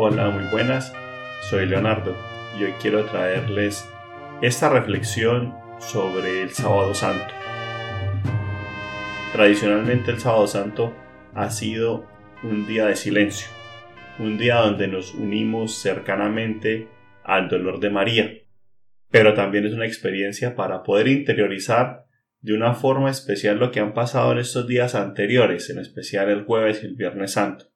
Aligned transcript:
Hola, 0.00 0.30
muy 0.30 0.44
buenas. 0.52 0.92
Soy 1.50 1.66
Leonardo 1.66 2.16
y 2.56 2.62
hoy 2.62 2.72
quiero 2.80 3.06
traerles 3.06 3.84
esta 4.40 4.68
reflexión 4.68 5.52
sobre 5.80 6.40
el 6.40 6.50
sábado 6.50 6.94
santo. 6.94 7.34
Tradicionalmente 9.32 10.12
el 10.12 10.20
sábado 10.20 10.46
santo 10.46 10.94
ha 11.34 11.50
sido 11.50 12.06
un 12.44 12.64
día 12.68 12.86
de 12.86 12.94
silencio, 12.94 13.48
un 14.20 14.38
día 14.38 14.58
donde 14.58 14.86
nos 14.86 15.14
unimos 15.14 15.82
cercanamente 15.82 16.86
al 17.24 17.48
dolor 17.48 17.80
de 17.80 17.90
María, 17.90 18.30
pero 19.10 19.34
también 19.34 19.66
es 19.66 19.72
una 19.72 19.86
experiencia 19.86 20.54
para 20.54 20.84
poder 20.84 21.08
interiorizar 21.08 22.04
de 22.40 22.54
una 22.54 22.74
forma 22.74 23.10
especial 23.10 23.58
lo 23.58 23.72
que 23.72 23.80
han 23.80 23.94
pasado 23.94 24.30
en 24.30 24.38
estos 24.38 24.68
días 24.68 24.94
anteriores, 24.94 25.68
en 25.70 25.80
especial 25.80 26.30
el 26.30 26.44
jueves 26.44 26.84
y 26.84 26.86
el 26.86 26.94
viernes 26.94 27.32
santo 27.32 27.67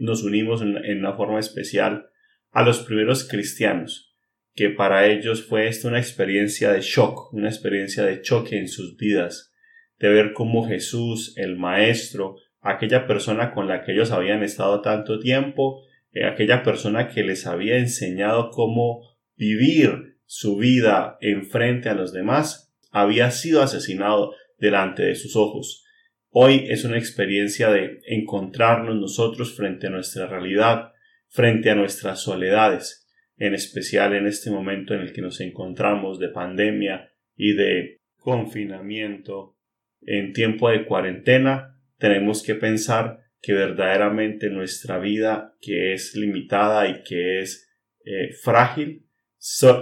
nos 0.00 0.24
unimos 0.24 0.62
en, 0.62 0.98
una 0.98 1.12
forma 1.12 1.38
especial 1.38 2.08
a 2.50 2.62
los 2.64 2.80
primeros 2.80 3.28
cristianos, 3.28 4.16
que 4.54 4.70
para 4.70 5.06
ellos 5.06 5.44
fue 5.44 5.68
esto 5.68 5.88
una 5.88 6.00
experiencia 6.00 6.72
de 6.72 6.80
shock, 6.80 7.32
una 7.32 7.48
experiencia 7.48 8.04
de 8.04 8.20
choque 8.22 8.58
en 8.58 8.68
sus 8.68 8.96
vidas, 8.96 9.52
de 9.98 10.08
ver 10.08 10.32
cómo 10.32 10.66
Jesús, 10.66 11.34
el 11.36 11.56
Maestro, 11.56 12.36
aquella 12.60 13.06
persona 13.06 13.52
con 13.52 13.68
la 13.68 13.84
que 13.84 13.92
ellos 13.92 14.10
habían 14.10 14.42
estado 14.42 14.80
tanto 14.80 15.20
tiempo, 15.20 15.82
eh, 16.12 16.24
aquella 16.24 16.62
persona 16.62 17.08
que 17.08 17.22
les 17.22 17.46
había 17.46 17.76
enseñado 17.76 18.50
cómo 18.50 19.02
vivir 19.36 20.16
su 20.24 20.56
vida 20.56 21.18
en 21.20 21.44
frente 21.44 21.88
a 21.88 21.94
los 21.94 22.12
demás, 22.12 22.72
había 22.90 23.30
sido 23.30 23.62
asesinado 23.62 24.34
delante 24.58 25.02
de 25.02 25.14
sus 25.14 25.36
ojos. 25.36 25.84
Hoy 26.32 26.66
es 26.68 26.84
una 26.84 26.96
experiencia 26.96 27.70
de 27.70 28.02
encontrarnos 28.06 28.94
nosotros 28.94 29.56
frente 29.56 29.88
a 29.88 29.90
nuestra 29.90 30.28
realidad, 30.28 30.92
frente 31.26 31.70
a 31.70 31.74
nuestras 31.74 32.22
soledades, 32.22 33.08
en 33.36 33.54
especial 33.54 34.14
en 34.14 34.28
este 34.28 34.48
momento 34.48 34.94
en 34.94 35.00
el 35.00 35.12
que 35.12 35.22
nos 35.22 35.40
encontramos 35.40 36.20
de 36.20 36.28
pandemia 36.28 37.10
y 37.34 37.54
de 37.54 38.02
confinamiento. 38.16 39.56
En 40.02 40.32
tiempo 40.32 40.70
de 40.70 40.86
cuarentena 40.86 41.76
tenemos 41.98 42.44
que 42.44 42.54
pensar 42.54 43.18
que 43.42 43.52
verdaderamente 43.52 44.50
nuestra 44.50 45.00
vida, 45.00 45.56
que 45.60 45.94
es 45.94 46.14
limitada 46.14 46.88
y 46.88 47.02
que 47.02 47.40
es 47.40 47.68
eh, 48.04 48.32
frágil, 48.40 49.04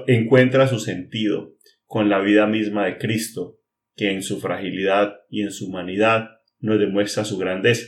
encuentra 0.07 0.67
su 0.67 0.79
sentido 0.79 1.57
con 1.85 2.09
la 2.09 2.21
vida 2.21 2.47
misma 2.47 2.87
de 2.87 2.97
Cristo, 2.97 3.61
que 3.95 4.13
en 4.13 4.23
su 4.23 4.41
fragilidad 4.41 5.17
y 5.29 5.43
en 5.43 5.51
su 5.51 5.67
humanidad 5.67 6.38
nos 6.61 6.79
demuestra 6.79 7.25
su 7.25 7.39
grandeza. 7.39 7.87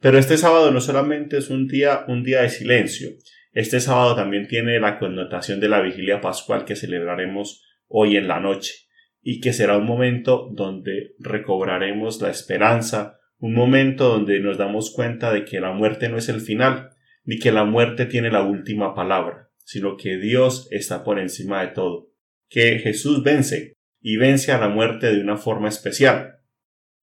Pero 0.00 0.18
este 0.18 0.36
sábado 0.36 0.70
no 0.70 0.80
solamente 0.80 1.38
es 1.38 1.50
un 1.50 1.66
día, 1.66 2.04
un 2.08 2.22
día 2.22 2.42
de 2.42 2.50
silencio, 2.50 3.10
este 3.52 3.80
sábado 3.80 4.14
también 4.14 4.46
tiene 4.46 4.78
la 4.78 4.98
connotación 4.98 5.60
de 5.60 5.68
la 5.68 5.80
vigilia 5.80 6.20
pascual 6.20 6.64
que 6.66 6.76
celebraremos 6.76 7.64
hoy 7.88 8.16
en 8.16 8.28
la 8.28 8.38
noche, 8.38 8.74
y 9.22 9.40
que 9.40 9.52
será 9.52 9.78
un 9.78 9.86
momento 9.86 10.50
donde 10.52 11.14
recobraremos 11.18 12.20
la 12.20 12.30
esperanza, 12.30 13.18
un 13.38 13.54
momento 13.54 14.08
donde 14.08 14.40
nos 14.40 14.58
damos 14.58 14.92
cuenta 14.92 15.32
de 15.32 15.44
que 15.44 15.60
la 15.60 15.72
muerte 15.72 16.08
no 16.08 16.18
es 16.18 16.28
el 16.28 16.40
final, 16.40 16.90
ni 17.24 17.38
que 17.38 17.50
la 17.50 17.64
muerte 17.64 18.06
tiene 18.06 18.30
la 18.30 18.42
última 18.42 18.94
palabra, 18.94 19.50
sino 19.64 19.96
que 19.96 20.16
Dios 20.18 20.68
está 20.70 21.02
por 21.02 21.18
encima 21.18 21.62
de 21.62 21.68
todo, 21.68 22.10
que 22.48 22.78
Jesús 22.78 23.22
vence, 23.22 23.74
y 24.00 24.16
vence 24.16 24.52
a 24.52 24.58
la 24.58 24.68
muerte 24.68 25.12
de 25.12 25.20
una 25.20 25.36
forma 25.36 25.68
especial, 25.68 26.35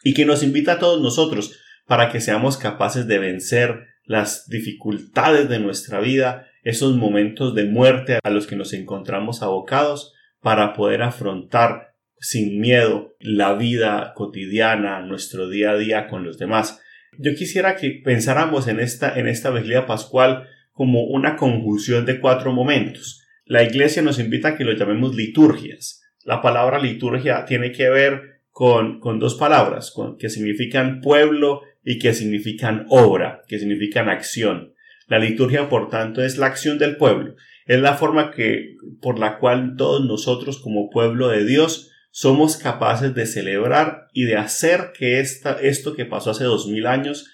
y 0.04 0.14
que 0.14 0.26
nos 0.26 0.44
invita 0.44 0.74
a 0.74 0.80
todos 0.80 1.02
nosotros 1.02 1.60
para 1.88 2.10
que 2.12 2.22
seamos 2.22 2.58
capaces 2.58 3.08
de 3.08 3.20
vencer 3.20 3.88
las 4.06 4.48
dificultades 4.48 5.50
de 5.50 5.60
nuestra 5.60 6.00
vida, 6.00 6.48
esos 6.64 6.96
momentos 6.96 7.56
de 7.56 7.66
muerte 7.66 8.20
a 8.24 8.30
los 8.30 8.48
que 8.48 8.56
nos 8.56 8.74
encontramos 8.74 9.42
abocados, 9.42 10.14
para 10.42 10.74
poder 10.74 11.02
afrontar 11.02 11.94
sin 12.20 12.60
miedo 12.60 13.16
la 13.20 13.54
vida 13.54 14.14
cotidiana, 14.16 15.02
nuestro 15.02 15.50
día 15.50 15.72
a 15.72 15.78
día 15.78 16.08
con 16.08 16.24
los 16.24 16.38
demás. 16.38 16.82
Yo 17.18 17.34
quisiera 17.36 17.76
que 17.76 18.02
pensáramos 18.04 18.68
en 18.68 18.80
esta, 18.80 19.18
en 19.18 19.28
esta 19.28 19.52
vigilia 19.52 19.86
pascual 19.86 20.48
como 20.72 21.04
una 21.04 21.36
conjunción 21.36 22.06
de 22.06 22.20
cuatro 22.20 22.52
momentos. 22.52 23.26
La 23.46 23.64
iglesia 23.64 24.02
nos 24.02 24.20
invita 24.20 24.50
a 24.50 24.58
que 24.58 24.64
lo 24.64 24.74
llamemos 24.74 25.16
liturgias. 25.16 26.02
La 26.24 26.42
palabra 26.42 26.80
liturgia 26.80 27.46
tiene 27.46 27.72
que 27.72 27.90
ver 27.90 28.33
con, 28.54 29.00
dos 29.20 29.34
palabras 29.34 29.94
que 30.20 30.30
significan 30.30 31.02
pueblo 31.02 31.64
y 31.84 31.98
que 31.98 32.14
significan 32.14 32.86
obra, 32.88 33.42
que 33.48 33.58
significan 33.58 34.10
acción. 34.10 34.76
La 35.08 35.18
liturgia, 35.18 35.70
por 35.70 35.90
tanto, 35.90 36.24
es 36.24 36.38
la 36.38 36.46
acción 36.46 36.78
del 36.78 36.96
pueblo. 36.96 37.36
Es 37.66 37.82
la 37.82 37.96
forma 37.96 38.32
que, 38.32 38.76
por 39.02 39.18
la 39.18 39.40
cual 39.40 39.74
todos 39.76 40.06
nosotros 40.06 40.62
como 40.62 40.92
pueblo 40.92 41.30
de 41.30 41.46
Dios 41.46 41.90
somos 42.12 42.58
capaces 42.58 43.16
de 43.16 43.26
celebrar 43.26 44.08
y 44.14 44.26
de 44.26 44.38
hacer 44.38 44.92
que 44.96 45.20
esta, 45.20 45.54
esto 45.60 45.96
que 45.96 46.06
pasó 46.06 46.30
hace 46.30 46.44
dos 46.44 46.68
mil 46.68 46.86
años 46.86 47.32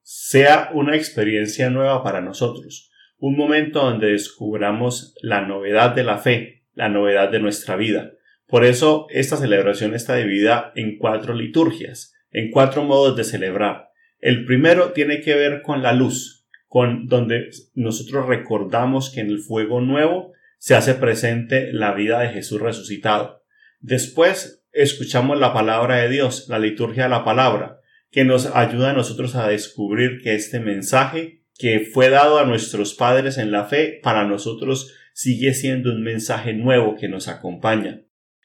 sea 0.00 0.70
una 0.72 0.96
experiencia 0.96 1.68
nueva 1.68 2.02
para 2.02 2.22
nosotros. 2.22 2.90
Un 3.18 3.36
momento 3.36 3.80
donde 3.82 4.12
descubramos 4.12 5.14
la 5.20 5.42
novedad 5.42 5.94
de 5.94 6.04
la 6.04 6.16
fe, 6.16 6.64
la 6.72 6.88
novedad 6.88 7.30
de 7.30 7.40
nuestra 7.40 7.76
vida. 7.76 8.13
Por 8.54 8.64
eso 8.64 9.08
esta 9.10 9.36
celebración 9.36 9.96
está 9.96 10.14
dividida 10.14 10.70
en 10.76 10.96
cuatro 10.96 11.34
liturgias, 11.34 12.14
en 12.30 12.52
cuatro 12.52 12.84
modos 12.84 13.16
de 13.16 13.24
celebrar. 13.24 13.88
El 14.20 14.44
primero 14.44 14.92
tiene 14.92 15.22
que 15.22 15.34
ver 15.34 15.60
con 15.60 15.82
la 15.82 15.92
luz, 15.92 16.46
con 16.68 17.08
donde 17.08 17.48
nosotros 17.74 18.28
recordamos 18.28 19.10
que 19.10 19.22
en 19.22 19.30
el 19.30 19.40
fuego 19.40 19.80
nuevo 19.80 20.34
se 20.58 20.76
hace 20.76 20.94
presente 20.94 21.72
la 21.72 21.94
vida 21.94 22.20
de 22.20 22.28
Jesús 22.28 22.60
resucitado. 22.60 23.42
Después 23.80 24.64
escuchamos 24.70 25.40
la 25.40 25.52
palabra 25.52 25.96
de 25.96 26.08
Dios, 26.10 26.46
la 26.48 26.60
liturgia 26.60 27.02
de 27.02 27.10
la 27.10 27.24
palabra, 27.24 27.80
que 28.12 28.24
nos 28.24 28.46
ayuda 28.54 28.90
a 28.90 28.94
nosotros 28.94 29.34
a 29.34 29.48
descubrir 29.48 30.20
que 30.22 30.36
este 30.36 30.60
mensaje 30.60 31.42
que 31.58 31.80
fue 31.80 32.08
dado 32.08 32.38
a 32.38 32.44
nuestros 32.44 32.94
padres 32.94 33.36
en 33.36 33.50
la 33.50 33.64
fe, 33.64 33.98
para 34.00 34.24
nosotros 34.24 34.94
sigue 35.12 35.54
siendo 35.54 35.90
un 35.90 36.04
mensaje 36.04 36.52
nuevo 36.52 36.94
que 36.94 37.08
nos 37.08 37.26
acompaña. 37.26 38.04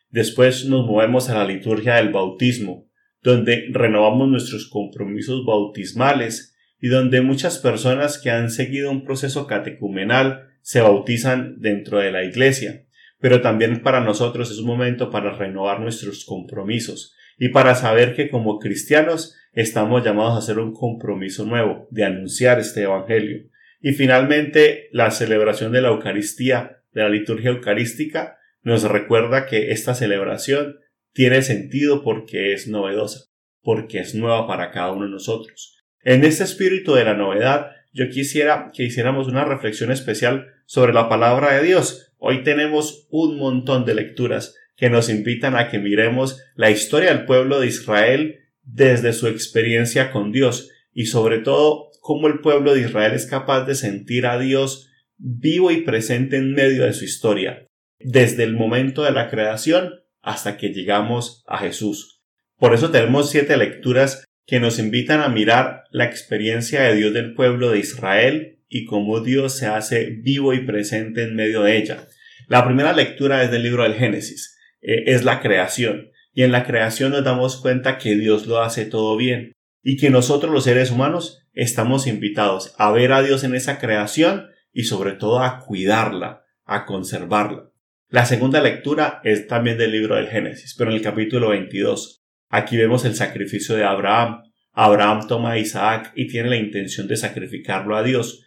Después 0.10 0.66
nos 0.66 0.86
movemos 0.86 1.30
a 1.30 1.36
la 1.36 1.46
liturgia 1.46 1.96
del 1.96 2.10
bautismo, 2.10 2.88
donde 3.22 3.68
renovamos 3.72 4.28
nuestros 4.28 4.68
compromisos 4.68 5.46
bautismales 5.46 6.56
y 6.80 6.88
donde 6.88 7.22
muchas 7.22 7.60
personas 7.60 8.18
que 8.18 8.32
han 8.32 8.50
seguido 8.50 8.90
un 8.90 9.04
proceso 9.04 9.46
catecumenal 9.46 10.48
se 10.62 10.82
bautizan 10.82 11.60
dentro 11.60 12.00
de 12.00 12.12
la 12.12 12.24
iglesia. 12.24 12.86
Pero 13.20 13.42
también 13.42 13.84
para 13.84 14.00
nosotros 14.00 14.50
es 14.50 14.60
un 14.60 14.68
momento 14.68 15.12
para 15.12 15.36
renovar 15.36 15.82
nuestros 15.82 16.26
compromisos 16.26 17.14
y 17.38 17.50
para 17.50 17.76
saber 17.76 18.16
que 18.16 18.30
como 18.30 18.60
cristianos 18.60 19.36
estamos 19.54 20.04
llamados 20.04 20.36
a 20.36 20.38
hacer 20.40 20.58
un 20.58 20.74
compromiso 20.74 21.46
nuevo 21.46 21.88
de 21.92 22.06
anunciar 22.06 22.60
este 22.60 22.84
Evangelio. 22.84 23.44
Y 23.82 23.94
finalmente 23.94 24.90
la 24.92 25.12
celebración 25.12 25.72
de 25.72 25.82
la 25.82 25.90
Eucaristía, 25.90 26.82
de 26.94 27.04
la 27.04 27.10
liturgia 27.10 27.52
eucarística, 27.52 28.39
nos 28.62 28.84
recuerda 28.84 29.46
que 29.46 29.72
esta 29.72 29.96
celebración 29.96 30.78
tiene 31.14 31.42
sentido 31.42 32.04
porque 32.04 32.54
es 32.54 32.68
novedosa, 32.68 33.26
porque 33.62 34.00
es 34.00 34.16
nueva 34.16 34.48
para 34.48 34.72
cada 34.72 34.92
uno 34.92 35.06
de 35.06 35.12
nosotros. 35.12 35.78
En 36.04 36.24
este 36.24 36.44
espíritu 36.44 36.94
de 36.94 37.04
la 37.04 37.14
novedad, 37.14 37.72
yo 37.92 38.10
quisiera 38.10 38.72
que 38.74 38.84
hiciéramos 38.84 39.28
una 39.28 39.46
reflexión 39.46 39.92
especial 39.92 40.48
sobre 40.66 40.94
la 40.94 41.10
palabra 41.10 41.56
de 41.56 41.64
Dios. 41.64 42.14
Hoy 42.18 42.44
tenemos 42.44 43.08
un 43.10 43.38
montón 43.38 43.86
de 43.86 43.96
lecturas 43.96 44.56
que 44.76 44.90
nos 44.90 45.10
invitan 45.10 45.56
a 45.56 45.70
que 45.70 45.80
miremos 45.80 46.42
la 46.56 46.72
historia 46.72 47.10
del 47.10 47.26
pueblo 47.26 47.60
de 47.60 47.68
Israel 47.68 48.40
desde 48.64 49.14
su 49.14 49.28
experiencia 49.28 50.12
con 50.12 50.32
Dios 50.32 50.70
y 50.94 51.08
sobre 51.08 51.40
todo 51.40 51.90
cómo 52.02 52.28
el 52.28 52.40
pueblo 52.40 52.74
de 52.74 52.82
Israel 52.82 53.14
es 53.14 53.26
capaz 53.26 53.66
de 53.66 53.76
sentir 53.76 54.26
a 54.26 54.40
Dios 54.40 54.90
vivo 55.18 55.72
y 55.72 55.82
presente 55.82 56.38
en 56.38 56.54
medio 56.54 56.86
de 56.86 56.94
su 56.94 57.04
historia 57.04 57.69
desde 58.00 58.44
el 58.44 58.54
momento 58.54 59.04
de 59.04 59.12
la 59.12 59.30
creación 59.30 59.94
hasta 60.22 60.58
que 60.58 60.70
llegamos 60.70 61.44
a 61.48 61.60
Jesús. 61.60 62.22
Por 62.58 62.74
eso 62.74 62.92
tenemos 62.92 63.30
siete 63.30 63.58
lecturas 63.58 64.26
que 64.46 64.60
nos 64.60 64.80
invitan 64.80 65.22
a 65.22 65.30
mirar 65.30 65.84
la 65.92 66.06
experiencia 66.06 66.82
de 66.82 66.96
Dios 66.96 67.14
del 67.14 67.34
pueblo 67.34 67.70
de 67.70 67.80
Israel 67.80 68.60
y 68.68 68.86
cómo 68.86 69.22
Dios 69.22 69.58
se 69.58 69.68
hace 69.68 70.06
vivo 70.22 70.54
y 70.54 70.66
presente 70.66 71.24
en 71.24 71.36
medio 71.36 71.62
de 71.62 71.78
ella. 71.78 72.08
La 72.48 72.66
primera 72.66 72.94
lectura 72.94 73.44
es 73.44 73.52
del 73.52 73.64
libro 73.64 73.84
del 73.84 73.96
Génesis, 73.96 74.58
eh, 74.82 75.04
es 75.08 75.24
la 75.24 75.40
creación, 75.40 76.10
y 76.34 76.44
en 76.44 76.52
la 76.52 76.66
creación 76.66 77.12
nos 77.12 77.24
damos 77.24 77.62
cuenta 77.62 77.98
que 77.98 78.16
Dios 78.16 78.48
lo 78.48 78.60
hace 78.60 78.86
todo 78.86 79.16
bien, 79.18 79.54
y 79.84 79.98
que 79.98 80.10
nosotros 80.10 80.52
los 80.52 80.64
seres 80.64 80.92
humanos 80.92 81.46
estamos 81.54 82.08
invitados 82.08 82.74
a 82.78 82.92
ver 82.92 83.12
a 83.12 83.22
Dios 83.22 83.44
en 83.44 83.56
esa 83.56 83.80
creación 83.80 84.48
y 84.72 84.84
sobre 84.84 85.14
todo 85.14 85.44
a 85.44 85.60
cuidarla, 85.60 86.44
a 86.66 86.86
conservarla. 86.86 87.69
La 88.12 88.26
segunda 88.26 88.60
lectura 88.60 89.22
es 89.24 89.46
también 89.46 89.78
del 89.78 89.92
libro 89.92 90.16
del 90.16 90.30
Génesis, 90.30 90.74
pero 90.76 90.90
en 90.90 90.98
el 90.98 91.04
capítulo 91.04 91.50
22. 91.50 92.24
Aquí 92.50 92.76
vemos 92.76 93.06
el 93.06 93.14
sacrificio 93.14 93.76
de 93.76 93.84
Abraham. 93.84 94.42
Abraham 94.72 95.28
toma 95.28 95.52
a 95.52 95.60
Isaac 95.60 96.12
y 96.16 96.26
tiene 96.26 96.50
la 96.50 96.56
intención 96.56 97.08
de 97.08 97.18
sacrificarlo 97.18 97.96
a 97.96 98.02
Dios. 98.02 98.44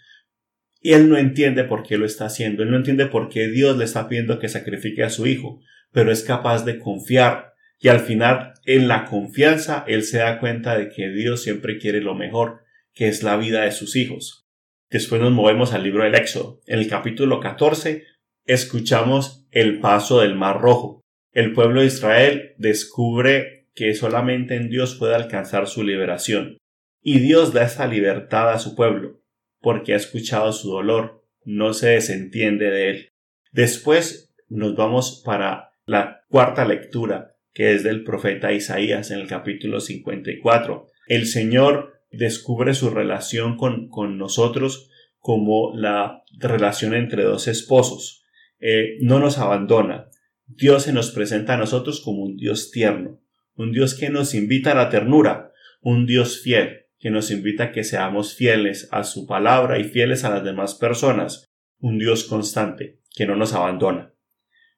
Y 0.81 0.95
él 0.95 1.09
no 1.09 1.17
entiende 1.17 1.63
por 1.63 1.85
qué 1.85 1.97
lo 1.97 2.07
está 2.07 2.25
haciendo, 2.25 2.65
él 2.65 2.73
no 2.73 2.77
entiende 2.77 3.07
por 3.07 3.29
qué 3.29 3.47
Dios 3.47 3.77
le 3.77 3.85
está 3.85 4.09
pidiendo 4.09 4.41
que 4.41 4.49
sacrifique 4.49 5.05
a 5.05 5.11
su 5.11 5.29
hijo, 5.29 5.61
pero 5.93 6.11
es 6.11 6.25
capaz 6.25 6.65
de 6.65 6.81
confiar. 6.81 7.53
Y 7.79 7.87
al 7.87 8.01
final, 8.01 8.55
en 8.65 8.89
la 8.89 9.05
confianza, 9.05 9.85
él 9.87 10.03
se 10.03 10.19
da 10.19 10.41
cuenta 10.41 10.77
de 10.77 10.89
que 10.89 11.09
Dios 11.11 11.41
siempre 11.41 11.79
quiere 11.79 12.01
lo 12.01 12.17
mejor, 12.17 12.65
que 12.95 13.07
es 13.07 13.23
la 13.23 13.37
vida 13.37 13.63
de 13.63 13.71
sus 13.71 13.95
hijos. 13.95 14.49
Después 14.91 15.21
nos 15.21 15.31
movemos 15.31 15.73
al 15.73 15.85
libro 15.85 16.03
del 16.03 16.17
Éxodo. 16.17 16.61
En 16.67 16.81
el 16.81 16.89
capítulo 16.89 17.39
14 17.39 18.12
escuchamos 18.45 19.47
el 19.51 19.81
paso 19.81 20.21
del 20.21 20.35
Mar 20.35 20.61
Rojo. 20.61 21.01
El 21.33 21.53
pueblo 21.53 21.81
de 21.81 21.87
Israel 21.87 22.55
descubre 22.59 23.69
que 23.75 23.95
solamente 23.95 24.57
en 24.57 24.69
Dios 24.69 24.97
puede 24.97 25.15
alcanzar 25.15 25.67
su 25.67 25.83
liberación. 25.83 26.59
Y 27.01 27.19
Dios 27.19 27.53
da 27.53 27.65
esa 27.65 27.87
libertad 27.87 28.51
a 28.51 28.59
su 28.59 28.75
pueblo 28.75 29.23
porque 29.63 29.95
ha 29.95 29.97
escuchado 29.97 30.53
su 30.53 30.71
dolor, 30.71 31.25
no 31.45 31.73
se 31.73 31.91
desentiende 31.91 32.71
de 32.71 32.91
él. 32.91 33.09
Después 33.53 34.35
nos 34.49 34.75
vamos 34.75 35.23
para 35.25 35.73
la 35.87 36.25
cuarta 36.29 36.65
lectura, 36.65 37.37
que 37.55 37.73
es 37.73 37.83
del 37.83 38.03
profeta 38.03 38.53
Isaías 38.53 39.11
en 39.11 39.21
el 39.21 39.29
capítulo 39.29 39.81
54. 39.81 40.89
El 41.07 41.27
Señor 41.27 42.01
descubre 42.11 42.75
su 42.75 42.91
relación 42.91 43.57
con, 43.57 43.89
con 43.89 44.19
nosotros 44.19 44.91
como 45.19 45.73
la 45.75 46.25
relación 46.39 46.95
entre 46.95 47.23
dos 47.23 47.47
esposos. 47.47 48.22
Eh, 48.63 48.97
no 49.01 49.19
nos 49.19 49.39
abandona. 49.39 50.09
Dios 50.47 50.85
se 50.85 50.93
nos 50.93 51.11
presenta 51.11 51.55
a 51.55 51.59
nosotros 51.59 52.01
como 52.01 52.23
un 52.23 52.37
Dios 52.37 52.71
tierno, 52.71 53.21
un 53.55 53.73
Dios 53.73 53.95
que 53.95 54.09
nos 54.09 54.35
invita 54.35 54.71
a 54.73 54.75
la 54.77 54.89
ternura, 54.89 55.53
un 55.81 56.07
Dios 56.07 56.41
fiel 56.41 56.83
que 57.03 57.11
nos 57.11 57.33
invita 57.33 57.65
a 57.65 57.73
que 57.73 57.83
seamos 57.83 58.37
fieles 58.37 58.89
a 58.93 59.03
su 59.03 59.27
palabra 59.27 59.81
y 59.81 59.85
fieles 59.85 60.23
a 60.23 60.31
las 60.31 60.45
demás 60.45 60.77
personas, 60.77 61.53
un 61.81 61.99
Dios 61.99 62.23
constante, 62.23 63.01
que 63.17 63.27
no 63.27 63.35
nos 63.35 63.55
abandona. 63.55 64.15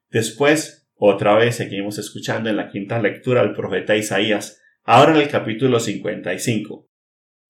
Después, 0.09 0.89
otra 0.95 1.35
vez 1.35 1.57
seguimos 1.57 1.99
escuchando 1.99 2.49
en 2.49 2.55
la 2.55 2.69
quinta 2.69 2.99
lectura 2.99 3.41
al 3.41 3.53
profeta 3.53 3.95
Isaías, 3.95 4.59
ahora 4.83 5.11
en 5.11 5.21
el 5.21 5.27
capítulo 5.27 5.79
55. 5.79 6.89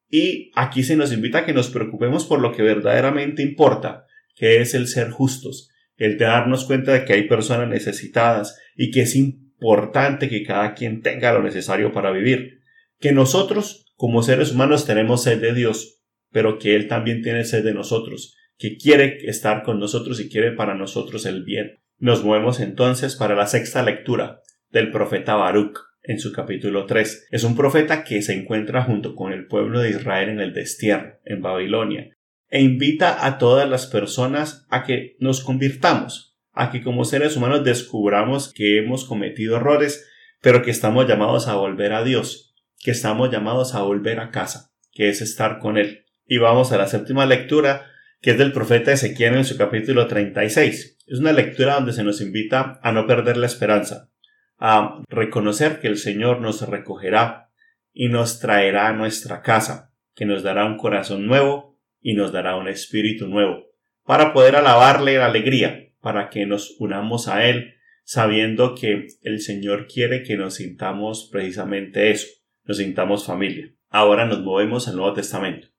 Y 0.10 0.52
aquí 0.56 0.84
se 0.84 0.98
nos 0.98 1.14
invita 1.14 1.40
a 1.40 1.46
que 1.46 1.54
nos 1.54 1.70
preocupemos 1.70 2.26
por 2.26 2.42
lo 2.42 2.52
que 2.52 2.62
verdaderamente 2.62 3.44
importa, 3.44 4.06
que 4.36 4.60
es 4.60 4.74
el 4.74 4.90
ser 4.90 5.10
justos, 5.10 5.72
el 5.98 6.18
de 6.18 6.26
darnos 6.26 6.66
cuenta 6.66 6.94
de 6.94 7.06
que 7.06 7.14
hay 7.14 7.28
personas 7.28 7.70
necesitadas 7.70 8.60
y 8.76 8.92
que 8.92 9.02
es 9.02 9.16
importante 9.16 10.30
que 10.30 10.44
cada 10.44 10.74
quien 10.74 11.02
tenga 11.02 11.34
lo 11.34 11.42
necesario 11.42 11.92
para 11.92 12.12
vivir, 12.12 12.60
que 13.00 13.12
nosotros 13.12 13.86
como 13.96 14.24
seres 14.24 14.52
humanos 14.52 14.86
tenemos 14.86 15.24
sed 15.24 15.42
de 15.42 15.54
Dios, 15.54 16.02
pero 16.32 16.60
que 16.60 16.76
Él 16.76 16.88
también 16.88 17.22
tiene 17.22 17.46
sed 17.46 17.64
de 17.64 17.74
nosotros, 17.74 18.36
que 18.58 18.78
quiere 18.78 19.20
estar 19.24 19.64
con 19.64 19.80
nosotros 19.80 20.20
y 20.20 20.30
quiere 20.30 20.52
para 20.52 20.76
nosotros 20.76 21.26
el 21.26 21.44
bien. 21.44 21.80
Nos 21.98 22.24
movemos 22.24 22.60
entonces 22.60 23.16
para 23.16 23.36
la 23.36 23.48
sexta 23.48 23.84
lectura 23.84 24.42
del 24.70 24.92
profeta 24.92 25.36
Baruch 25.36 25.80
en 26.04 26.20
su 26.20 26.34
capítulo 26.34 26.86
3. 26.86 27.28
Es 27.32 27.44
un 27.44 27.56
profeta 27.56 28.04
que 28.04 28.22
se 28.22 28.34
encuentra 28.34 28.84
junto 28.84 29.16
con 29.16 29.32
el 29.32 29.48
pueblo 29.48 29.80
de 29.80 29.92
Israel 29.92 30.30
en 30.30 30.42
el 30.42 30.54
destierro, 30.54 31.20
en 31.24 31.42
Babilonia, 31.42 32.10
e 32.50 32.62
invita 32.62 33.26
a 33.26 33.38
todas 33.38 33.70
las 33.70 33.88
personas 33.88 34.66
a 34.70 34.84
que 34.84 35.16
nos 35.20 35.42
convirtamos, 35.42 36.38
a 36.54 36.72
que 36.72 36.82
como 36.82 37.06
seres 37.06 37.36
humanos 37.36 37.64
descubramos 37.64 38.54
que 38.54 38.78
hemos 38.78 39.06
cometido 39.06 39.58
errores, 39.58 40.08
pero 40.42 40.62
que 40.62 40.72
estamos 40.72 41.08
llamados 41.08 41.48
a 41.48 41.56
volver 41.56 41.94
a 41.94 42.04
Dios, 42.04 42.56
que 42.80 42.92
estamos 42.92 43.32
llamados 43.32 43.76
a 43.76 43.82
volver 43.82 44.20
a 44.20 44.32
casa, 44.32 44.72
que 44.92 45.10
es 45.10 45.22
estar 45.22 45.60
con 45.60 45.78
Él. 45.78 46.06
Y 46.26 46.38
vamos 46.38 46.72
a 46.72 46.78
la 46.78 46.88
séptima 46.88 47.26
lectura, 47.26 47.88
que 48.22 48.32
es 48.32 48.38
del 48.38 48.54
profeta 48.54 48.92
Ezequiel 48.92 49.36
en 49.36 49.46
su 49.46 49.58
capítulo 49.58 50.08
36. 50.08 50.98
Es 51.06 51.20
una 51.20 51.34
lectura 51.34 51.76
donde 51.76 51.94
se 51.94 52.04
nos 52.04 52.22
invita 52.22 52.80
a 52.82 52.92
no 52.92 53.06
perder 53.06 53.38
la 53.38 53.46
esperanza, 53.48 54.10
a 54.58 55.02
reconocer 55.10 55.80
que 55.80 55.88
el 55.88 55.98
Señor 55.98 56.42
nos 56.42 56.62
recogerá 56.68 57.52
y 57.94 58.10
nos 58.10 58.40
traerá 58.40 58.88
a 58.88 58.94
nuestra 58.94 59.42
casa, 59.42 59.94
que 60.16 60.26
nos 60.26 60.44
dará 60.44 60.66
un 60.66 60.78
corazón 60.78 61.28
nuevo 61.28 61.75
y 62.06 62.14
nos 62.14 62.32
dará 62.32 62.56
un 62.56 62.68
espíritu 62.68 63.28
nuevo, 63.28 63.66
para 64.04 64.32
poder 64.32 64.56
alabarle 64.56 65.16
en 65.16 65.22
alegría, 65.22 65.90
para 66.02 66.30
que 66.30 66.46
nos 66.46 66.76
unamos 66.80 67.28
a 67.28 67.48
Él, 67.48 67.74
sabiendo 68.04 68.76
que 68.76 69.08
el 69.24 69.42
Señor 69.42 69.88
quiere 69.88 70.22
que 70.22 70.38
nos 70.38 70.54
sintamos 70.54 71.28
precisamente 71.32 72.12
eso, 72.12 72.28
nos 72.64 72.78
sintamos 72.78 73.26
familia. 73.26 73.74
Ahora 73.90 74.26
nos 74.26 74.42
movemos 74.42 74.88
al 74.88 74.98
Nuevo 74.98 75.14
Testamento. 75.14 75.70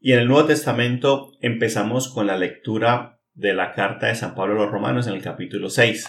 Y 0.00 0.10
en 0.12 0.18
el 0.18 0.26
Nuevo 0.26 0.48
Testamento 0.48 1.30
empezamos 1.40 2.12
con 2.12 2.26
la 2.26 2.36
lectura 2.36 3.20
de 3.34 3.54
la 3.54 3.70
carta 3.70 4.08
de 4.08 4.16
San 4.16 4.34
Pablo 4.34 4.54
a 4.54 4.64
los 4.64 4.72
Romanos 4.72 5.06
en 5.06 5.14
el 5.14 5.22
capítulo 5.22 5.70
6. 5.70 6.04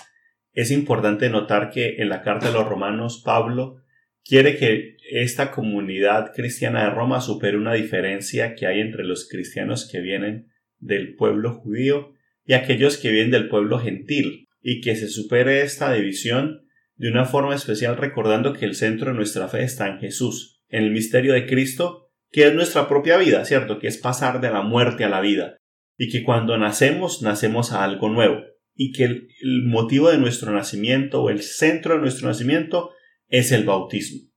Es 0.53 0.71
importante 0.71 1.29
notar 1.29 1.69
que 1.69 1.97
en 1.99 2.09
la 2.09 2.23
carta 2.23 2.47
de 2.47 2.53
los 2.53 2.67
Romanos 2.67 3.21
Pablo 3.23 3.75
quiere 4.23 4.57
que 4.57 4.97
esta 5.11 5.51
comunidad 5.51 6.33
cristiana 6.33 6.85
de 6.85 6.91
Roma 6.91 7.21
supere 7.21 7.57
una 7.57 7.73
diferencia 7.73 8.55
que 8.55 8.67
hay 8.67 8.79
entre 8.79 9.03
los 9.03 9.27
cristianos 9.27 9.89
que 9.91 10.01
vienen 10.01 10.51
del 10.79 11.15
pueblo 11.15 11.53
judío 11.53 12.13
y 12.45 12.53
aquellos 12.53 12.97
que 12.97 13.11
vienen 13.11 13.31
del 13.31 13.49
pueblo 13.49 13.79
gentil, 13.79 14.47
y 14.61 14.81
que 14.81 14.95
se 14.95 15.07
supere 15.07 15.61
esta 15.61 15.91
división 15.91 16.67
de 16.95 17.09
una 17.09 17.25
forma 17.25 17.55
especial 17.55 17.97
recordando 17.97 18.53
que 18.53 18.65
el 18.65 18.75
centro 18.75 19.11
de 19.11 19.17
nuestra 19.17 19.47
fe 19.47 19.63
está 19.63 19.87
en 19.87 19.99
Jesús, 19.99 20.61
en 20.69 20.83
el 20.83 20.91
misterio 20.91 21.33
de 21.33 21.47
Cristo, 21.47 22.11
que 22.29 22.45
es 22.45 22.53
nuestra 22.53 22.87
propia 22.87 23.17
vida, 23.17 23.43
¿cierto? 23.45 23.79
Que 23.79 23.87
es 23.87 23.97
pasar 23.97 24.39
de 24.39 24.51
la 24.51 24.61
muerte 24.61 25.03
a 25.03 25.09
la 25.09 25.19
vida, 25.19 25.57
y 25.97 26.09
que 26.09 26.23
cuando 26.23 26.57
nacemos, 26.57 27.21
nacemos 27.21 27.73
a 27.73 27.83
algo 27.83 28.09
nuevo, 28.09 28.41
y 28.75 28.91
que 28.91 29.03
el, 29.05 29.27
motivo 29.65 30.11
de 30.11 30.19
nuestro 30.19 30.51
nacimiento 30.53 31.23
o 31.23 31.29
el 31.29 31.41
centro 31.41 31.95
de 31.95 32.01
nuestro 32.01 32.27
nacimiento 32.27 32.91
es 33.31 33.51
el 33.51 33.63
bautismo. 33.63 34.29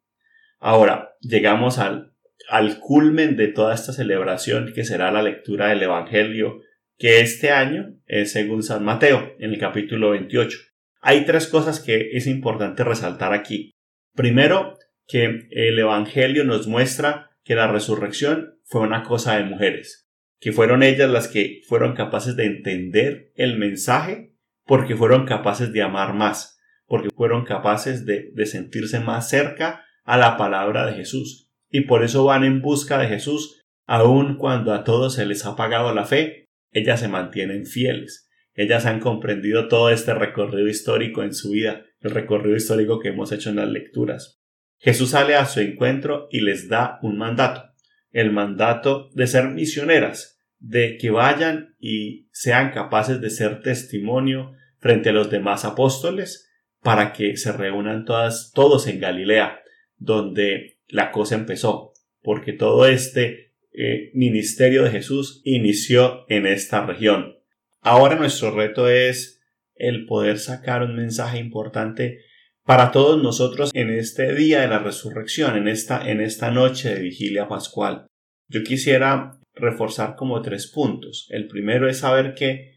Ahora, 0.58 1.17
llegamos 1.20 1.79
al, 1.79 2.14
al 2.49 2.81
culmen 2.81 3.37
de 3.37 3.49
toda 3.49 3.75
esta 3.75 3.93
celebración 3.93 4.73
que 4.75 4.85
será 4.85 5.12
la 5.12 5.23
lectura 5.23 5.69
del 5.69 5.82
Evangelio, 5.82 6.62
que 6.96 7.20
este 7.20 7.50
año 7.50 7.96
es 8.06 8.32
según 8.32 8.62
San 8.62 8.85
Mateo, 8.85 9.35
en 9.38 9.52
el 9.52 9.58
capítulo 9.58 10.11
28. 10.11 10.58
Hay 11.02 11.26
tres 11.26 11.49
cosas 11.49 11.81
que 11.81 12.12
es 12.12 12.26
importante 12.26 12.82
resaltar 12.82 13.35
aquí. 13.35 13.73
Primero, 14.14 14.79
que 15.06 15.49
el 15.50 15.79
Evangelio 15.79 16.44
nos 16.44 16.66
muestra 16.66 17.30
que 17.45 17.54
la 17.54 17.66
resurrección 17.66 18.59
fue 18.64 18.80
una 18.80 19.02
cosa 19.02 19.37
de 19.37 19.45
mujeres, 19.45 20.09
que 20.40 20.52
fueron 20.52 20.83
ellas 20.83 21.11
las 21.11 21.28
que 21.28 21.61
fueron 21.68 21.95
capaces 21.95 22.37
de 22.37 22.47
entender 22.47 23.33
el 23.35 23.59
mensaje 23.59 24.35
porque 24.64 24.97
fueron 24.97 25.26
capaces 25.26 25.73
de 25.73 25.83
amar 25.83 26.14
más, 26.14 26.59
porque 26.87 27.09
fueron 27.14 27.45
capaces 27.45 28.07
de, 28.07 28.31
de 28.35 28.47
sentirse 28.47 29.00
más 29.00 29.29
cerca 29.29 29.85
a 30.05 30.17
la 30.17 30.37
palabra 30.37 30.87
de 30.87 30.95
Jesús. 30.95 31.50
Y 31.71 31.83
por 31.83 32.05
eso 32.05 32.25
van 32.25 32.45
en 32.45 32.61
busca 32.61 32.99
de 32.99 33.09
Jesús, 33.09 33.62
aun 33.87 34.37
cuando 34.37 34.73
a 34.73 34.85
todos 34.85 35.14
se 35.14 35.26
les 35.26 35.45
ha 35.45 35.57
pagado 35.57 35.95
la 35.95 36.05
fe, 36.05 36.49
ellas 36.71 37.00
se 37.00 37.09
mantienen 37.09 37.67
fieles. 37.67 38.29
Ellas 38.55 38.87
han 38.87 39.00
comprendido 39.00 39.69
todo 39.69 39.91
este 39.91 40.14
recorrido 40.14 40.69
histórico 40.69 41.23
en 41.23 41.35
su 41.35 41.50
vida, 41.50 41.85
el 42.00 42.12
recorrido 42.12 42.57
histórico 42.57 43.00
que 43.00 43.09
hemos 43.09 43.33
hecho 43.33 43.50
en 43.50 43.57
las 43.57 43.69
lecturas. 43.69 44.41
Jesús 44.79 45.11
sale 45.11 45.35
a 45.35 45.47
su 45.47 45.61
encuentro 45.61 46.29
y 46.31 46.41
les 46.41 46.69
da 46.69 46.99
un 47.03 47.17
mandato, 47.17 47.64
el 48.12 48.31
mandato 48.31 49.09
de 49.14 49.26
ser 49.26 49.49
misioneras, 49.49 50.38
de 50.59 50.97
que 50.99 51.11
vayan 51.11 51.75
y 51.79 52.29
sean 52.33 52.71
capaces 52.71 53.21
de 53.21 53.31
ser 53.31 53.61
testimonio 53.61 54.53
frente 54.79 55.11
a 55.11 55.12
los 55.12 55.31
demás 55.31 55.64
apóstoles 55.64 56.50
para 56.85 57.14
que 57.14 57.38
se 57.38 57.50
reúnan 57.50 58.05
todas, 58.05 58.53
todos 58.55 58.87
en 58.88 59.00
Galilea, 59.00 59.62
donde 59.97 60.81
la 60.87 61.12
cosa 61.12 61.35
empezó, 61.35 61.95
porque 62.21 62.53
todo 62.53 62.87
este 62.87 63.55
eh, 63.73 64.11
ministerio 64.12 64.85
de 64.85 64.91
Jesús 64.91 65.41
inició 65.45 66.26
en 66.29 66.45
esta 66.47 66.85
región. 66.85 67.38
Ahora 67.81 68.17
nuestro 68.17 68.50
reto 68.50 68.87
es 68.87 69.41
el 69.75 70.05
poder 70.05 70.38
sacar 70.38 70.83
un 70.83 70.95
mensaje 70.95 71.38
importante 71.38 72.21
para 72.64 72.93
todos 72.93 73.23
nosotros 73.23 73.71
en 73.73 73.88
este 73.88 74.35
día 74.35 74.61
de 74.61 74.69
la 74.69 74.79
resurrección, 74.79 75.57
en 75.57 75.69
esta, 75.69 76.11
en 76.11 76.21
esta 76.21 76.50
noche 76.50 76.95
de 76.95 77.00
vigilia 77.00 77.49
pascual. 77.49 78.07
Yo 78.47 78.62
quisiera 78.62 79.38
reforzar 79.55 80.17
como 80.17 80.43
tres 80.43 80.67
puntos. 80.67 81.29
El 81.31 81.49
primero 81.49 81.88
es 81.88 82.00
saber 82.00 82.35
que 82.35 82.75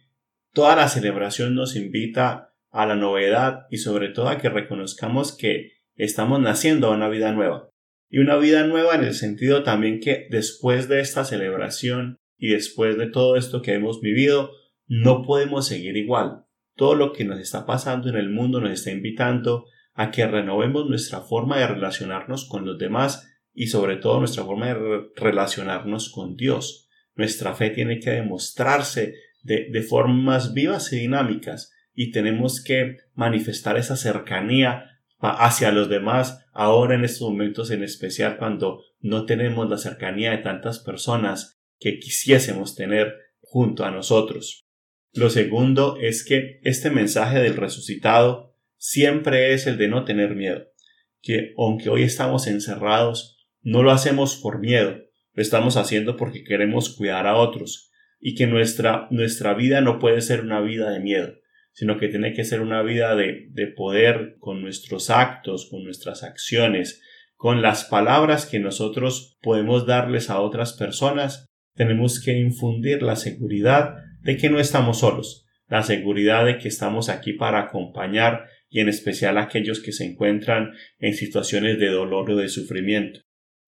toda 0.53 0.77
la 0.77 0.87
celebración 0.87 1.55
nos 1.55 1.75
invita 1.75 2.53
a 2.77 2.85
la 2.85 2.95
novedad 2.95 3.65
y 3.71 3.77
sobre 3.77 4.09
todo 4.09 4.29
a 4.29 4.37
que 4.37 4.49
reconozcamos 4.49 5.35
que 5.35 5.71
estamos 5.95 6.39
naciendo 6.39 6.87
a 6.87 6.95
una 6.95 7.09
vida 7.09 7.31
nueva. 7.31 7.71
Y 8.07 8.19
una 8.19 8.37
vida 8.37 8.67
nueva 8.67 8.93
en 8.93 9.03
el 9.03 9.15
sentido 9.15 9.63
también 9.63 9.99
que 9.99 10.27
después 10.29 10.87
de 10.87 10.99
esta 10.99 11.25
celebración 11.25 12.17
y 12.37 12.49
después 12.49 12.95
de 12.99 13.07
todo 13.07 13.35
esto 13.35 13.63
que 13.63 13.73
hemos 13.73 13.99
vivido, 13.99 14.51
no 14.85 15.23
podemos 15.23 15.67
seguir 15.67 15.97
igual. 15.97 16.45
Todo 16.75 16.93
lo 16.93 17.13
que 17.13 17.25
nos 17.25 17.39
está 17.39 17.65
pasando 17.65 18.09
en 18.09 18.15
el 18.15 18.29
mundo 18.29 18.61
nos 18.61 18.71
está 18.71 18.91
invitando 18.91 19.65
a 19.95 20.11
que 20.11 20.27
renovemos 20.27 20.87
nuestra 20.87 21.21
forma 21.21 21.57
de 21.57 21.65
relacionarnos 21.65 22.47
con 22.47 22.63
los 22.63 22.77
demás 22.77 23.27
y 23.55 23.67
sobre 23.67 23.95
todo 23.95 24.19
nuestra 24.19 24.43
forma 24.43 24.67
de 24.67 25.07
relacionarnos 25.15 26.11
con 26.11 26.35
Dios. 26.35 26.87
nuestra 27.15 27.55
fe 27.55 27.71
tiene 27.71 27.99
que 27.99 28.11
demostrarse 28.11 29.15
de, 29.41 29.67
de 29.71 29.81
formas 29.81 30.53
vivas 30.53 30.93
y 30.93 30.99
dinámicas 30.99 31.73
y 31.99 32.11
tenemos 32.11 32.63
que 32.63 32.97
manifestar 33.15 33.75
esa 33.75 33.97
cercanía 33.97 35.01
hacia 35.19 35.71
los 35.71 35.89
demás 35.89 36.45
ahora 36.53 36.93
en 36.93 37.03
estos 37.03 37.27
momentos 37.27 37.71
en 37.71 37.83
especial 37.83 38.37
cuando 38.37 38.83
no 38.99 39.25
tenemos 39.25 39.67
la 39.67 39.79
cercanía 39.79 40.29
de 40.29 40.37
tantas 40.37 40.77
personas 40.77 41.59
que 41.79 41.97
quisiésemos 41.97 42.75
tener 42.75 43.15
junto 43.39 43.83
a 43.83 43.89
nosotros. 43.89 44.67
Lo 45.11 45.31
segundo 45.31 45.97
es 45.99 46.23
que 46.23 46.59
este 46.61 46.91
mensaje 46.91 47.39
del 47.39 47.57
resucitado 47.57 48.55
siempre 48.77 49.55
es 49.55 49.65
el 49.65 49.79
de 49.79 49.87
no 49.87 50.05
tener 50.05 50.35
miedo, 50.35 50.67
que 51.23 51.55
aunque 51.57 51.89
hoy 51.89 52.03
estamos 52.03 52.45
encerrados, 52.45 53.39
no 53.63 53.81
lo 53.81 53.89
hacemos 53.89 54.35
por 54.35 54.59
miedo, 54.59 54.99
lo 55.33 55.41
estamos 55.41 55.77
haciendo 55.77 56.15
porque 56.15 56.43
queremos 56.43 56.95
cuidar 56.95 57.25
a 57.25 57.37
otros, 57.37 57.89
y 58.19 58.35
que 58.35 58.45
nuestra, 58.45 59.07
nuestra 59.09 59.55
vida 59.55 59.81
no 59.81 59.97
puede 59.97 60.21
ser 60.21 60.41
una 60.41 60.61
vida 60.61 60.91
de 60.91 60.99
miedo, 60.99 61.36
sino 61.77 61.99
que 61.99 62.07
tiene 62.07 62.33
que 62.33 62.43
ser 62.43 62.61
una 62.61 62.81
vida 62.81 63.15
de, 63.15 63.49
de 63.51 63.67
poder 63.67 64.37
con 64.39 64.63
nuestros 64.63 65.11
actos, 65.11 65.67
con 65.69 65.83
nuestras 65.83 66.23
acciones, 66.23 67.03
con 67.35 67.61
las 67.61 67.85
palabras 67.85 68.47
que 68.47 68.57
nosotros 68.57 69.37
podemos 69.43 69.85
darles 69.85 70.31
a 70.31 70.39
otras 70.39 70.73
personas, 70.73 71.45
tenemos 71.75 72.19
que 72.19 72.35
infundir 72.35 73.03
la 73.03 73.15
seguridad 73.15 73.93
de 74.21 74.37
que 74.37 74.49
no 74.49 74.59
estamos 74.59 75.01
solos, 75.01 75.45
la 75.67 75.83
seguridad 75.83 76.47
de 76.47 76.57
que 76.57 76.67
estamos 76.67 77.09
aquí 77.09 77.33
para 77.33 77.59
acompañar 77.59 78.47
y 78.69 78.79
en 78.79 78.89
especial 78.89 79.37
aquellos 79.37 79.79
que 79.79 79.91
se 79.91 80.03
encuentran 80.03 80.71
en 80.97 81.13
situaciones 81.13 81.77
de 81.77 81.89
dolor 81.89 82.31
o 82.31 82.37
de 82.37 82.49
sufrimiento. 82.49 83.19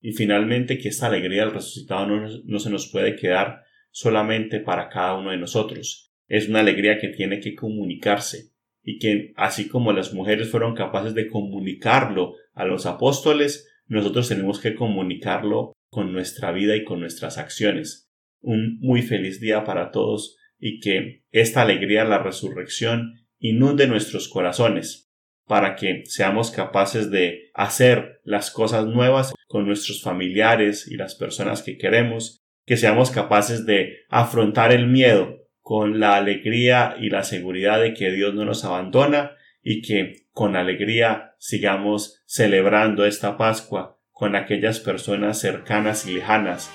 Y 0.01 0.13
finalmente 0.13 0.79
que 0.79 0.89
esta 0.89 1.05
alegría 1.05 1.43
del 1.43 1.53
resucitado 1.53 2.07
no, 2.07 2.27
no 2.43 2.59
se 2.59 2.71
nos 2.71 2.89
puede 2.91 3.15
quedar 3.15 3.61
solamente 3.91 4.61
para 4.61 4.89
cada 4.89 5.15
uno 5.15 5.29
de 5.29 5.37
nosotros, 5.37 6.08
es 6.29 6.47
una 6.47 6.61
alegría 6.61 6.99
que 6.99 7.09
tiene 7.09 7.39
que 7.39 7.55
comunicarse 7.55 8.51
y 8.83 8.99
que 8.99 9.33
así 9.35 9.67
como 9.67 9.91
las 9.91 10.13
mujeres 10.13 10.49
fueron 10.49 10.75
capaces 10.75 11.13
de 11.13 11.27
comunicarlo 11.27 12.35
a 12.53 12.65
los 12.65 12.85
apóstoles, 12.85 13.67
nosotros 13.87 14.29
tenemos 14.29 14.59
que 14.59 14.75
comunicarlo 14.75 15.73
con 15.89 16.13
nuestra 16.13 16.51
vida 16.51 16.75
y 16.75 16.85
con 16.85 16.99
nuestras 16.99 17.37
acciones. 17.37 18.09
Un 18.41 18.77
muy 18.79 19.01
feliz 19.01 19.41
día 19.41 19.63
para 19.63 19.91
todos 19.91 20.37
y 20.59 20.79
que 20.79 21.23
esta 21.31 21.63
alegría 21.63 22.05
la 22.05 22.19
resurrección 22.19 23.25
inunde 23.39 23.87
nuestros 23.87 24.29
corazones 24.29 25.09
para 25.47 25.75
que 25.75 26.03
seamos 26.05 26.51
capaces 26.51 27.09
de 27.09 27.49
hacer 27.55 28.21
las 28.23 28.51
cosas 28.51 28.85
nuevas 28.85 29.33
con 29.47 29.65
nuestros 29.65 30.03
familiares 30.03 30.87
y 30.87 30.95
las 30.95 31.15
personas 31.15 31.63
que 31.63 31.77
queremos, 31.77 32.37
que 32.67 32.77
seamos 32.77 33.09
capaces 33.09 33.65
de 33.65 33.97
afrontar 34.09 34.71
el 34.71 34.87
miedo 34.87 35.38
con 35.69 35.99
la 35.99 36.15
alegría 36.15 36.95
y 36.99 37.11
la 37.11 37.23
seguridad 37.23 37.79
de 37.79 37.93
que 37.93 38.09
Dios 38.09 38.33
no 38.33 38.43
nos 38.43 38.65
abandona 38.65 39.33
y 39.61 39.83
que 39.83 40.25
con 40.31 40.55
alegría 40.55 41.35
sigamos 41.37 42.23
celebrando 42.25 43.05
esta 43.05 43.37
Pascua 43.37 43.99
con 44.09 44.35
aquellas 44.35 44.79
personas 44.79 45.39
cercanas 45.39 46.07
y 46.07 46.15
lejanas, 46.15 46.71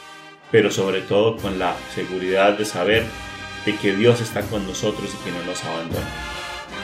pero 0.52 0.70
sobre 0.70 1.00
todo 1.00 1.36
con 1.38 1.58
la 1.58 1.74
seguridad 1.92 2.56
de 2.56 2.64
saber 2.66 3.02
de 3.66 3.74
que 3.74 3.96
Dios 3.96 4.20
está 4.20 4.42
con 4.42 4.64
nosotros 4.64 5.12
y 5.12 5.24
que 5.24 5.36
no 5.36 5.44
nos 5.44 5.64
abandona. 5.64 6.06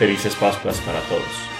Felices 0.01 0.35
Pascuas 0.35 0.81
para 0.81 0.99
todos. 1.03 1.60